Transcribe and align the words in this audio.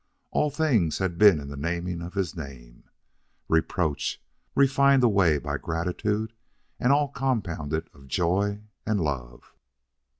All 0.31 0.49
things 0.49 0.97
had 0.97 1.19
been 1.19 1.39
in 1.39 1.47
the 1.49 1.55
naming 1.55 2.01
of 2.01 2.15
his 2.15 2.35
name 2.35 2.85
reproach, 3.47 4.19
refined 4.55 5.03
away 5.03 5.37
by 5.37 5.59
gratitude, 5.59 6.33
and 6.79 6.91
all 6.91 7.09
compounded 7.09 7.87
of 7.93 8.07
joy 8.07 8.63
and 8.83 8.99
love. 8.99 9.53